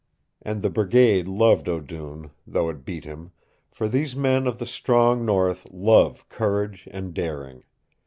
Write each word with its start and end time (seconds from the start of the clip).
And 0.41 0.63
the 0.63 0.71
brigade 0.71 1.27
loved 1.27 1.69
O'Doone, 1.69 2.31
though 2.47 2.69
it 2.69 2.83
beat 2.83 3.05
him, 3.05 3.33
for 3.69 3.87
these 3.87 4.15
men 4.15 4.47
of 4.47 4.57
the 4.57 4.65
strong 4.65 5.27
north 5.27 5.67
love 5.69 6.27
courage 6.27 6.87
and 6.89 7.13
daring. 7.13 7.61